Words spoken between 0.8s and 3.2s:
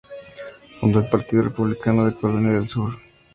el Partido Republicano de Carolina del Sur.